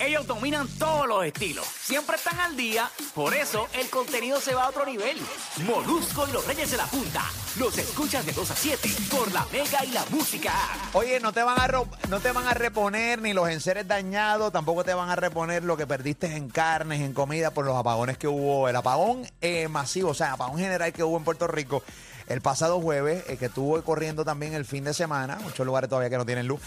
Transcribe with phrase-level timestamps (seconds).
[0.00, 1.66] Ellos dominan todos los estilos.
[1.66, 2.90] Siempre están al día.
[3.14, 5.18] Por eso el contenido se va a otro nivel.
[5.64, 7.24] Molusco y los Reyes de la Punta.
[7.58, 10.52] Los escuchas de 2 a 7 por la Mega y la Música.
[10.92, 11.66] Oye, no te van a
[12.10, 15.74] no te van a reponer ni los enseres dañados, tampoco te van a reponer lo
[15.76, 20.10] que perdiste en carnes, en comida por los apagones que hubo, el apagón eh, masivo,
[20.10, 21.82] o sea, apagón general que hubo en Puerto Rico
[22.28, 26.10] el pasado jueves, eh, que estuvo corriendo también el fin de semana, muchos lugares todavía
[26.10, 26.60] que no tienen luz.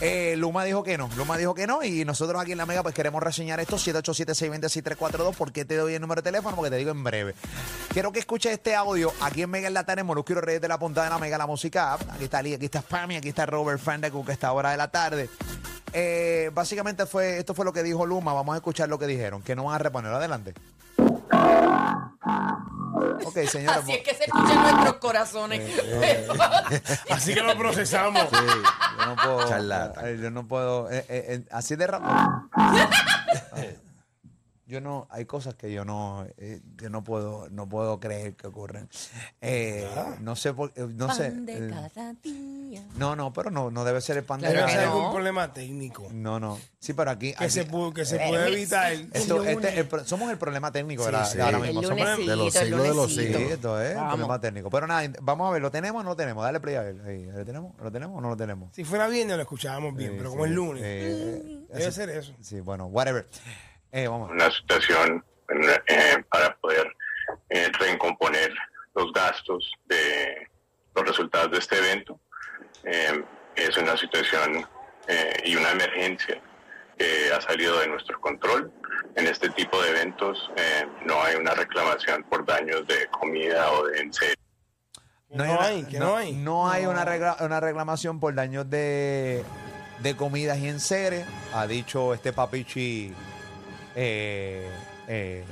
[0.00, 2.82] Eh, Luma dijo que no, Luma dijo que no y nosotros aquí en La Mega
[2.82, 6.54] pues queremos reseñar esto 787-620-6342, ¿por qué te doy el número de teléfono?
[6.54, 7.34] Porque te digo en breve.
[7.92, 10.78] Quiero que escuches este audio aquí en Mega en la tarde, Molusco Reyes de la
[10.78, 11.94] Punta de la Mega, la música.
[11.94, 12.02] app.
[12.12, 14.88] Aquí está Lee, aquí está Spammy, aquí está Robert Fandacook, que está hora de la
[14.90, 15.28] tarde.
[15.92, 18.32] Eh, básicamente fue, esto fue lo que dijo Luma.
[18.32, 20.12] Vamos a escuchar lo que dijeron, que no van a reponer.
[20.12, 20.54] Adelante.
[23.24, 23.78] Ok, señores.
[23.82, 25.60] Así es que se escuchan nuestros corazones.
[27.10, 28.24] Así que lo procesamos.
[28.30, 29.56] Yo no puedo.
[30.06, 30.90] Eh, Yo no puedo.
[30.90, 32.12] eh, eh, eh, así de rápido.
[34.68, 38.48] Yo no, hay cosas que yo no, eh, yo no puedo, no puedo creer que
[38.48, 38.88] ocurren.
[39.40, 39.88] Eh,
[40.20, 41.30] No sé por, eh, no sé.
[41.30, 42.84] Pan de eh, cada día.
[42.96, 44.92] no, no, pero no, no debe ser el pan de Debe que cada- no.
[44.96, 46.08] algún problema técnico.
[46.12, 46.58] No, no.
[46.80, 47.32] Sí, pero aquí.
[47.34, 48.92] Que aquí- se, pu- que se Eh, puede el- evitar.
[48.92, 49.76] esto, el este, lunes.
[49.78, 51.36] el pro- somos el problema técnico de, Sí, la- sí.
[51.36, 51.82] de ahora El mismo.
[51.82, 53.22] Somos el- lunesito, de los el siglos de los lunesito.
[53.22, 53.52] Sí, siglos.
[53.52, 54.10] esto es Vamos.
[54.10, 54.70] problema técnico.
[54.70, 56.42] Pero nada, vamos a ver, ¿lo tenemos o no lo tenemos?
[56.42, 57.00] Dale play a ver.
[57.06, 57.72] Ahí, ¿Lo tenemos?
[57.80, 58.74] ¿Lo tenemos o no lo tenemos?
[58.74, 60.34] Si fuera viernes lo escuchábamos bien, Sí, pero sí.
[60.34, 62.32] como es lunes, Eh, debe así- ser eso.
[62.40, 63.28] Sí, bueno, whatever.
[63.98, 64.30] Eh, vamos.
[64.30, 65.24] una situación
[65.86, 66.86] eh, para poder
[67.48, 68.52] eh, recomponer
[68.94, 70.48] los gastos de
[70.94, 72.20] los resultados de este evento.
[72.84, 73.22] Eh,
[73.54, 74.66] es una situación
[75.08, 76.40] eh, y una emergencia
[76.98, 78.70] que ha salido de nuestro control.
[79.14, 83.86] En este tipo de eventos eh, no hay una reclamación por daños de comida o
[83.86, 84.36] de enseres.
[85.30, 86.32] No una- hay, que no hay.
[86.32, 89.42] No hay una, regla- una reclamación por daños de,
[90.00, 91.26] de comidas y enseres.
[91.54, 93.14] Ha dicho este papichi.
[93.98, 94.70] Eh,
[95.08, 95.44] eh,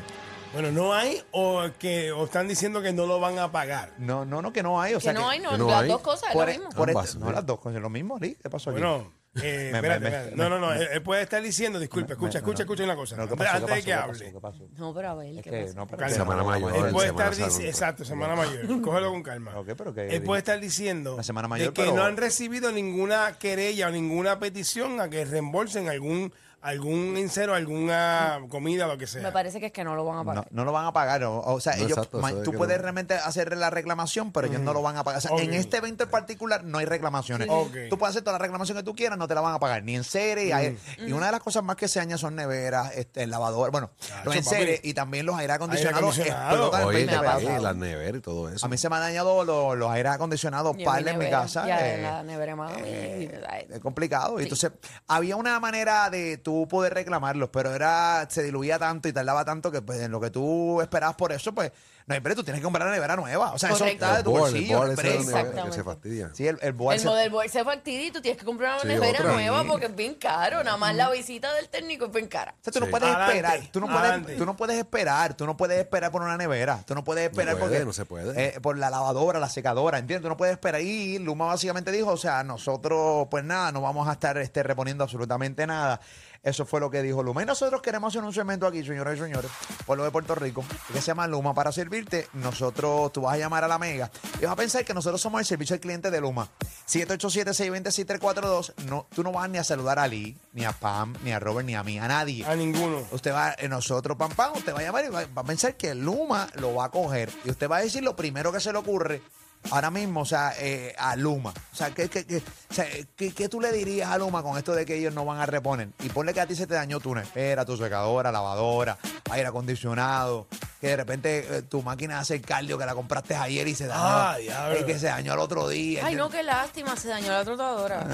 [0.53, 3.91] Bueno, no hay o que o están diciendo que no lo van a pagar.
[3.99, 4.95] no, no, no, que no hay.
[4.95, 5.89] O Que sea, no hay, no, que no las hay.
[5.89, 6.71] dos cosas es por, lo e- mismo.
[6.73, 8.37] por Ambas, este- no, las dos cosas, lo mismo, Lee.
[8.41, 8.79] ¿Qué pasó aquí?
[8.79, 9.13] Bueno,
[9.43, 10.31] eh, Me- espérate, me- espérate.
[10.31, 10.69] me- no, no, no.
[10.69, 12.65] me- Él, él puede estar diciendo, disculpe, Me- escucha, escucha, no.
[12.67, 13.17] escucha una cosa.
[13.17, 13.51] No, ¿qué Antes pasó?
[13.51, 13.81] ¿Qué antes de pasó?
[13.81, 14.13] que ¿Qué hable.
[14.19, 14.33] pasó?
[14.33, 14.81] ¿Qué pasó?
[14.81, 15.75] No, pero a ver, Es ¿qué que pasa?
[15.75, 16.07] no, pero Calma.
[16.13, 16.71] que Semana mayor.
[16.77, 18.81] Él puede Semana estar diciendo, exacto, semana mayor.
[18.83, 19.59] Cógelo con calma.
[19.59, 22.17] Ok, pero que- Él puede estar diciendo La semana mayor, de que pero- no han
[22.17, 26.33] recibido ninguna querella o ninguna petición a que reembolsen algún
[26.65, 29.23] algún insero, alguna comida, lo que sea.
[29.23, 30.49] Me parece que es que no lo van a No, pagar.
[30.51, 31.23] no lo van a pagar.
[31.25, 32.83] O, o sea, No, ellos, exacto, tú puedes no.
[32.83, 35.19] realmente hacer la reclamación, pero ellos no lo van a pagar.
[35.19, 37.49] O sea, en este evento en particular no hay reclamaciones.
[37.91, 39.83] Tú puedes hacer toda la reclamación que tú quieras, no te la van a pagar.
[39.85, 40.47] Ni en serie.
[40.47, 43.71] y hay- Y una de las cosas más que se dañan son neveras, este, lavadoras,
[43.71, 43.91] bueno,
[44.25, 44.89] los enseres papi.
[44.89, 46.17] y también los aire acondicionados.
[46.17, 46.55] Aire acondicionado.
[46.57, 47.63] explotan Oye, 20 me ha papi, pedazos.
[47.63, 48.65] la nevera y todo eso.
[48.67, 51.29] A mí se me han dañado los, los aires acondicionados, Y en par en mi
[51.31, 51.67] casa.
[51.67, 52.81] Ya, eh, en la nevera mami.
[52.83, 54.41] ay, es complicado.
[54.41, 54.71] Y Entonces,
[55.07, 59.71] había una manera de tú poder reclamarlos, pero era se diluía tanto y tardaba tanto
[59.71, 61.73] que pues, en lo que tú esperabas por eso, pues,
[62.07, 63.53] no break, tú tienes que comprar una nevera nueva.
[63.53, 64.05] O sea, eso Correcto.
[64.05, 64.77] está de tu Board, el bolsillo.
[64.79, 66.31] board ese que se fastidia.
[66.35, 68.73] Sí, el, el board El se- model board se fastidia y tú tienes que comprar
[68.75, 69.33] una Sí, nevera otra.
[69.33, 69.69] nueva Sí.
[69.69, 70.63] porque es bien caro.
[70.63, 72.55] Nada más la visita del técnico es bien cara.
[72.61, 72.91] O sea, tú no Sí.
[72.91, 74.23] puedes Adelante, esperar, tú no adelante.
[74.25, 77.25] puedes, tú no puedes esperar, tú no puedes esperar por una nevera, tú no puedes
[77.31, 78.45] esperar No puede, porque no se puede.
[78.57, 80.23] eh, por la lavadora, la secadora, ¿entiendes?
[80.25, 80.83] Tú no puedes esperar.
[80.83, 85.05] Y Luma básicamente dijo, o sea, nosotros, pues nada, no vamos a estar este, reponiendo
[85.05, 86.01] absolutamente nada.
[86.43, 87.43] Eso fue lo que dijo Luma.
[87.43, 89.51] Y nosotros queremos hacer un segmento aquí, señoras y señores,
[89.87, 92.29] por lo de Puerto Rico, que se llama Luma para servirte.
[92.35, 94.11] Nosotros, tú vas a llamar a la Mega
[94.41, 96.49] y vas a pensar que nosotros somos el servicio al cliente de Luma.
[96.89, 98.75] 787-620-6342.
[98.87, 101.67] No, tú no vas ni a saludar a Lee, ni a Pam, ni a Robert,
[101.67, 102.45] ni a mí, a nadie.
[102.47, 103.03] A ninguno.
[103.13, 105.77] Usted va, eh, nosotros, pam, pam, usted va a llamar y va, va a pensar
[105.77, 107.31] que Luma lo va a coger.
[107.45, 109.23] Y usted va a decir lo primero que se le ocurre
[109.71, 111.55] ahora mismo, o sea, eh, a Luma.
[111.73, 114.75] O sea, ¿qué, qué, qué- o sea, ¿qué, tú le dirías a Luma con esto
[114.75, 115.89] de que ellos no van a reponer?
[116.01, 118.99] Y ponle que a ti se te dañó tu nevera, tu secadora, lavadora,
[119.31, 120.47] aire acondicionado,
[120.85, 124.03] que de repente eh, tu máquina hace cardio que la compraste ayer y se dañó.
[124.05, 124.81] Ah, diablo.
[124.81, 126.05] y que se dañó al otro día.
[126.05, 128.07] Ay, no, qué lástima, se dañó la trotadora.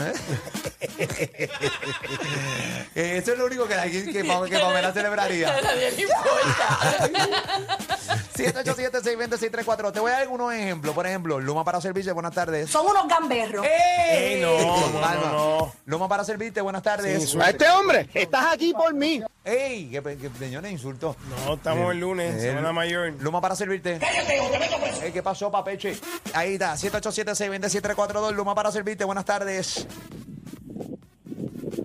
[1.01, 1.49] Eh,
[3.19, 5.53] Eso es lo único que, que, que, que Pamela celebraría.
[5.53, 7.11] A nadie le importa.
[8.35, 9.93] 787-620-634.
[9.93, 10.95] Te voy a dar algunos ejemplos.
[10.95, 12.71] Por ejemplo, Luma para servirte, buenas tardes.
[12.71, 13.67] Son unos gamberros.
[13.67, 15.27] Ey, no, no, Calma.
[15.27, 15.73] no, no.
[15.87, 17.13] Luma para servirte, buenas tardes.
[17.31, 17.65] Sin insulto.
[17.79, 19.23] hombre, estás aquí por mí.
[19.45, 19.91] ¡Ey!
[19.91, 21.17] ¿Qué, qué señores insulto?
[21.47, 23.13] No, estamos el lunes, El- semana mayor.
[23.21, 23.99] Luma para servirte.
[25.03, 25.99] Ey, ¿Qué pasó, papeche?
[26.35, 28.33] Ahí está, 787-620-7342.
[28.33, 29.87] Luma para servirte, buenas tardes.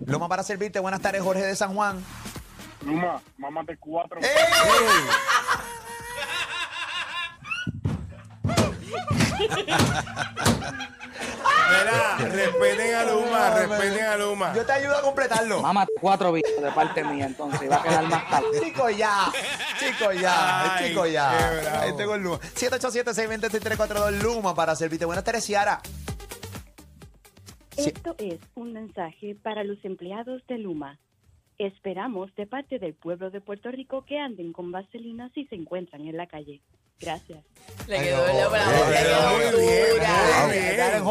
[0.05, 2.03] Luma para servirte, buenas tardes, Jorge de San Juan.
[2.85, 4.19] Luma, mámate cuatro.
[11.67, 14.53] Mira, respeten a Luma, respeten a Luma.
[14.53, 15.61] Yo te ayudo a completarlo.
[15.61, 18.47] Mamá, cuatro bichos de parte mía, entonces va a quedar más tarde.
[18.63, 19.31] Chico ya,
[19.79, 21.81] chico ya, Ay, chico ya.
[21.81, 22.39] Ahí tengo el Luma.
[22.39, 25.05] 787-620-6342 Luma para servirte.
[25.05, 25.81] Buenas tardes, Ciara.
[27.77, 27.89] Sí.
[27.89, 30.99] Esto es un mensaje para los empleados de Luma.
[31.57, 36.01] Esperamos de parte del pueblo de Puerto Rico que anden con vaselina si se encuentran
[36.01, 36.61] en la calle.
[36.99, 37.43] Gracias.
[37.87, 38.33] Le quedó no.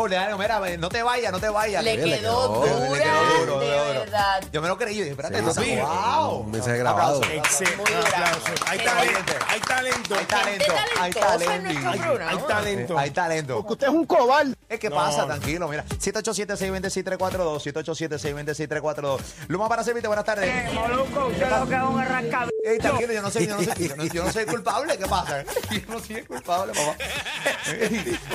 [0.03, 1.83] Dale, mira, no te vayas, no te vayas.
[1.85, 4.01] Le quedó Le dura, quedó duro, de duro.
[4.01, 4.45] verdad.
[4.53, 5.77] Yo me lo creí, yo dije, espérate, Sí, no sí.
[5.81, 6.31] wow.
[6.41, 7.21] Un mensaje grabado.
[7.23, 7.77] Excelente.
[7.77, 8.25] Muy Un bravo.
[8.27, 8.65] aplauso.
[8.67, 9.13] Hay Qué talento.
[9.15, 9.33] valiente.
[9.49, 10.15] Hay talento.
[10.17, 10.65] Hay talento,
[11.01, 11.63] hay talentosa en talento.
[11.73, 12.31] nuestro Hay- programa.
[12.31, 12.99] Hay talento.
[12.99, 13.57] Hay talento.
[13.59, 14.55] Porque usted es un cobarde.
[14.69, 14.97] Es que No.
[14.97, 15.85] pasa, tranquilo, mira.
[15.99, 19.21] 787-620-6342, 787-620-6342.
[19.49, 20.73] Luma para servirte, buenas tardes.
[20.73, 22.54] Moluco, usted lo que es un arrancabicho.
[22.67, 25.05] Ey, tranquilo, yo no sé, yo no sé, yo no, yo no soy culpable, ¿qué
[25.05, 25.43] pasa?
[25.71, 26.97] Yo no soy el culpable, papá.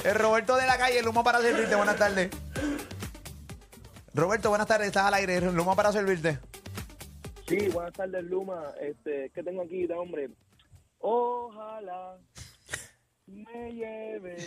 [0.07, 2.29] El Roberto de la calle, Luma para servirte, buenas tardes.
[4.13, 6.37] Roberto, buenas tardes, estás al aire, Luma para servirte.
[7.47, 8.71] Sí, buenas tardes, Luma.
[8.79, 10.29] Este, ¿qué tengo aquí de hombre?
[10.99, 12.19] Ojalá
[13.25, 14.37] me lleve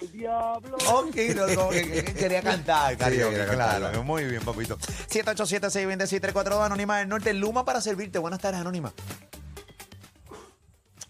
[0.00, 0.76] el diablo.
[0.92, 4.04] Ok, no, no, que- que- que quería cantar, karaoke, quería claro.
[4.04, 4.76] Muy bien, papito.
[5.08, 8.18] 787-620-6342, Anónima del Norte, Luma para servirte.
[8.18, 8.92] Buenas tardes, Anónima.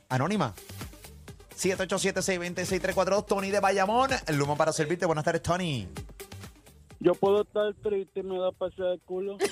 [0.09, 0.55] Anónima.
[1.57, 5.07] 787-620-6342, Tony de Bayamón, Luma para servirte.
[5.07, 5.89] Buenas tardes, Tony.
[7.01, 9.37] Yo puedo estar triste y me da pasar el culo.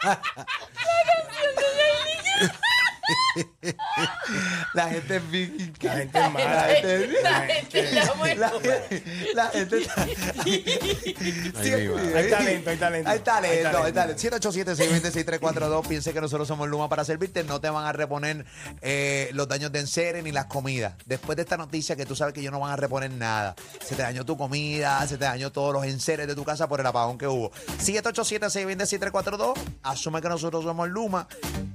[4.74, 5.72] La gente es bien...
[5.80, 6.54] La gente es mala.
[6.56, 7.84] La gente es- La gente
[9.34, 10.02] la gente está...
[12.20, 13.10] Hay talento, hay talento.
[13.10, 14.20] Hay talento, hay talento.
[14.22, 15.86] 787-620-6342.
[15.86, 17.44] Piense que nosotros somos Luma para servirte.
[17.44, 18.44] No te van a reponer
[18.80, 20.94] eh, los daños de enseres ni las comidas.
[21.06, 23.54] Después de esta noticia que tú sabes que ellos no van a reponer nada.
[23.84, 26.80] Se te dañó tu comida, se te dañó todos los enseres de tu casa por
[26.80, 27.50] el apagón que hubo.
[27.78, 29.54] 787-620-6342.
[29.82, 31.26] Asume que nosotros somos Luma.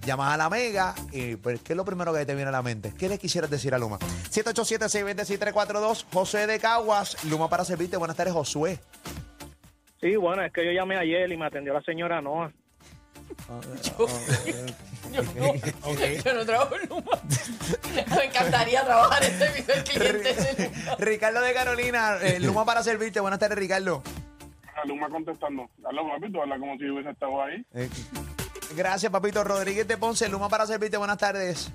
[0.06, 2.62] Llamas a la Mega y pues, ¿qué es lo primero que te viene a la
[2.62, 2.94] mente?
[2.98, 4.00] ¿Qué le quisieras decir a Luma?
[4.00, 6.06] 787-620-6342.
[6.12, 7.24] José de Caguas.
[7.25, 7.98] Luma para servirte.
[7.98, 8.80] Buenas tardes, Josué.
[10.02, 12.52] Sí, bueno, es que yo llamé ayer y me atendió la señora Noa.
[13.84, 13.98] Yo
[15.40, 17.12] no, yo no trabajo en Luma.
[18.16, 20.96] Me encantaría trabajar en servicio al cliente de Luma.
[21.00, 23.19] Ricardo de Carolina, eh, Luma para servirte.
[23.19, 24.04] Buenas tardes, Ricardo.
[24.86, 25.69] Luma contestando.
[25.84, 27.66] Habla, papito, habla como si hubiese estado ahí.
[27.74, 27.90] Eh,
[28.76, 29.44] gracias, papito.
[29.44, 30.98] Rodríguez de Ponce, Luma para servirte.
[30.98, 31.72] Buenas tardes.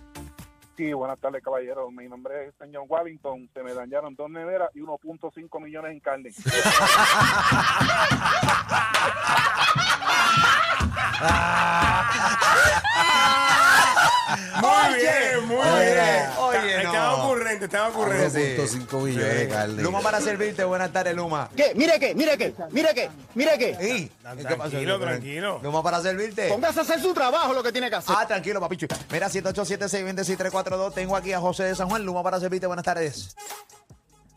[0.76, 1.90] Sí, buenas tardes, caballero.
[1.90, 3.50] Mi nombre es señor Wellington.
[3.52, 6.30] Se me dañaron dos neveras y 1.5 millones en carne.
[14.60, 16.30] Muy Oye, bien, muy oye, bien.
[16.38, 17.16] oye, Está- no.
[17.50, 18.58] Ocurrente, ocurrente.
[18.58, 19.82] 1.5 millones de carne.
[19.82, 20.64] Luma para servirte.
[20.64, 21.48] Buenas tardes, Luma.
[21.56, 21.72] ¿Qué?
[21.74, 23.76] Mire qué, mire qué, mire qué, mire qué.
[23.80, 25.60] Ey, Tranquilo, tranquilo.
[25.62, 26.48] Luma para servirte.
[26.48, 28.14] Póngase a hacer su trabajo lo que tiene que hacer.
[28.16, 28.86] Ah, tranquilo, papicho.
[29.10, 30.94] Mira, 787-620-6342.
[30.94, 32.04] Tengo aquí a José de San Juan.
[32.04, 32.66] Luma para servirte.
[32.66, 33.34] Buenas tardes.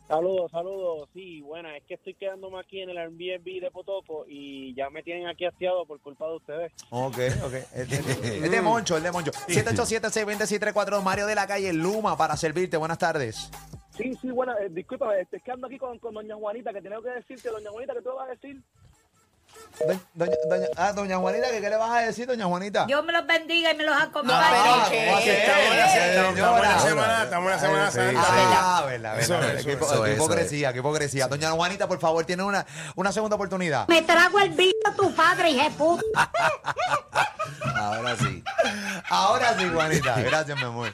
[0.07, 1.09] Saludos, saludos.
[1.13, 5.01] Sí, bueno, es que estoy quedándome aquí en el Airbnb de Potoco y ya me
[5.01, 6.71] tienen aquí hastiado por culpa de ustedes.
[6.89, 7.53] Ok, ok.
[7.73, 9.31] Es de, es de Moncho, es de Moncho.
[9.31, 11.01] 787-620-6342.
[11.01, 12.77] Mario de la calle, Luma para servirte.
[12.77, 13.49] Buenas tardes.
[13.97, 17.09] Sí, sí, bueno, eh, disculpa, estoy quedando aquí con, con doña Juanita, que tengo que
[17.11, 18.61] decirte, doña Juanita, ¿qué tú vas a decir?
[19.79, 22.85] Doña, doña, doña- ah, doña Juanita, ¿qué, qué le vas a decir, doña Juanita?
[22.85, 24.39] Dios me los bendiga y me los No, acompañe.
[24.51, 24.87] pero Ah.
[24.93, 26.81] Estamos en la- estamos- estamos en la Señora.
[26.89, 28.21] semana, estamos en la semana Sí, santa.
[28.21, 28.27] sí.
[28.55, 30.03] Ah, verdad, Eso verdad, es, verdad.
[30.05, 31.27] Qué, hipocresía, qué hipocresía.
[31.27, 33.87] Doña Juanita, por favor, tiene una, una segunda oportunidad.
[33.87, 36.03] Me trago el bicho a tu padre, hija de puta.
[37.75, 38.43] Ahora sí.
[39.09, 40.19] Ahora sí, Juanita.
[40.21, 40.93] Gracias, mi amor.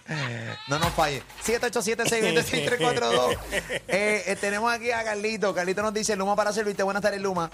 [0.68, 1.22] No nos falle.
[1.46, 3.38] 787-620-6342.
[3.92, 5.54] Eh, eh, tenemos aquí a Carlito.
[5.54, 6.84] Carlito nos dice, Luma para servirte.
[6.84, 7.50] Buenas tardes, Luma.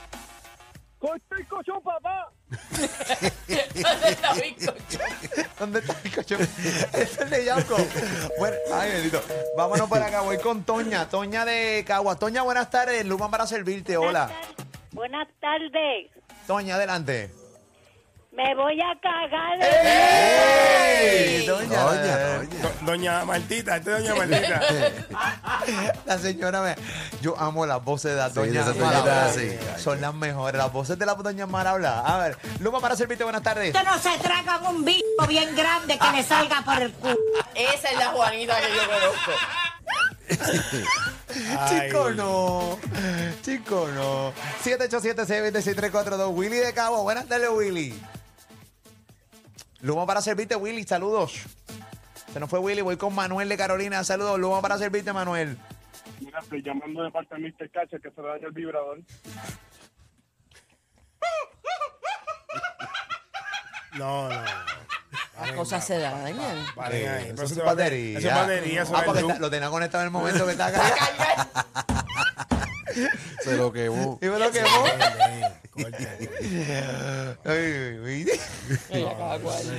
[1.00, 2.32] ¡Corta el cochón, papá!
[3.50, 5.00] ¿Dónde está mi coche?
[5.60, 6.36] ¿Dónde está el coche?
[6.40, 7.75] Este es el de Yauco.
[8.40, 9.22] Bueno, ay, bendito.
[9.58, 10.22] Vámonos por acá.
[10.22, 11.08] Voy con Toña.
[11.10, 12.16] Toña de Cagua.
[12.18, 13.06] Toña, buenas tardes.
[13.06, 13.98] Luma para servirte.
[13.98, 14.32] Hola.
[14.92, 16.10] Buenas tardes.
[16.48, 17.32] Toña, adelante.
[18.32, 19.60] Me voy a cagar.
[19.62, 21.46] ¡Ey!
[21.46, 22.50] Doña, Doña, doña.
[22.62, 24.62] Do- Doña Martita, esta es Doña Martita.
[26.06, 26.75] La señora me.
[27.25, 29.82] Yo amo las voces de las Sí, doñas esas doñitas.
[29.82, 30.60] Son las mejores.
[30.60, 32.03] Las voces de las doñas mal habladas.
[32.05, 33.24] A ver, Luma para servirte.
[33.24, 33.74] Buenas tardes.
[33.74, 37.17] Usted no se tragan un bicho bien grande que le salga por el culo.
[37.55, 39.32] Esa es la Juanita que yo conozco.
[41.67, 42.77] Chico, no.
[43.41, 44.32] Chico, no.
[44.63, 46.32] 787-626-342.
[46.32, 47.01] Willy de Cabo.
[47.01, 48.00] Buenas tardes, Willy.
[49.82, 50.84] Luma para servirte, Willy.
[50.84, 51.34] Saludos.
[52.32, 54.03] Se nos fue Willy, voy con Manuel de Carolina.
[54.03, 55.58] Saludos, Luma para servirte, Manuel.
[56.25, 57.70] Mira, estoy llamando de parte de Mr.
[57.70, 59.00] Cacha que se le daña el vibrador.
[63.94, 64.36] No, no.
[65.39, 66.58] Las cosas se dañan.
[66.77, 67.03] Ahí.
[67.34, 68.17] Eso es batería.
[68.17, 68.82] Eso es batería.
[68.82, 69.32] Eso Ah, es porque luz.
[69.32, 71.58] está- lo tenía conectado en el momento que estaba acá.
[73.44, 74.17] Se lo quemó.
[74.22, 74.67] y me lo quemó.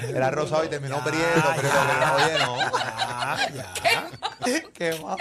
[0.08, 1.68] Era rosado y terminó prieto, pero
[2.16, 2.56] oye, no.
[2.58, 4.10] Ya,
[4.44, 5.16] ya, Qué mal.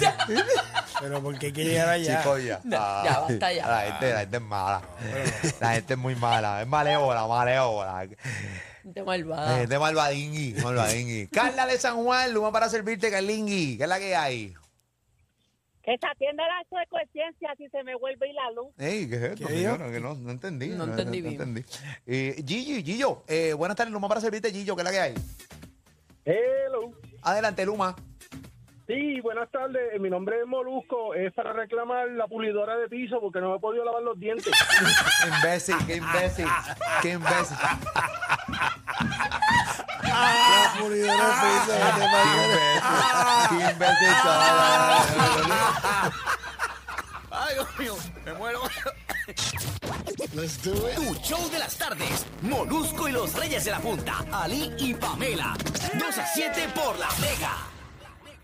[0.00, 0.16] ya.
[1.00, 2.18] Pero ¿por qué que llegar allá?
[2.22, 2.60] Chico, ya.
[2.64, 3.66] Ya, ya, basta ya.
[3.68, 4.82] La gente, la gente es mala.
[5.60, 6.62] La gente es muy mala.
[6.62, 8.00] Es malévola, malévola.
[8.82, 9.62] Gente La malvada.
[9.62, 11.28] es malvadingui, malvadingui.
[11.28, 13.76] Carla de San Juan, Luma para servirte, Carlingui.
[13.76, 14.54] ¿Qué es la que hay?
[15.90, 18.68] Que se atienda la secuencia si se me vuelve y la luz.
[18.78, 19.90] Ey, ¿qué es esto, ¿Qué señora?
[19.90, 20.68] Que no, no entendí.
[20.68, 21.32] No entendí bien.
[21.32, 21.64] entendí.
[22.06, 24.76] Eh, Gigi, Gillo, eh, buenas tardes, Luma para servirte, Gillo.
[24.76, 25.14] ¿Qué es la que hay?
[26.24, 26.92] Hello.
[27.22, 27.96] Adelante, Luma.
[28.86, 30.00] Sí, buenas tardes.
[30.00, 31.12] Mi nombre es Molusco.
[31.14, 34.46] Es para reclamar la pulidora de piso porque no me he podido lavar los dientes.
[35.42, 36.46] Imbécil, qué imbécil,
[37.02, 37.56] qué imbécil.
[40.80, 43.48] La pulidora de piso, pa'l carajo.
[43.50, 44.14] Qué imbécil.
[47.30, 48.62] Ay, Dios mío, me muero.
[50.62, 52.26] Tu show de las tardes.
[52.40, 54.24] Molusco y los Reyes de la Punta.
[54.32, 55.54] Ali y Pamela.
[55.94, 57.58] 2 a 7 por la Mega.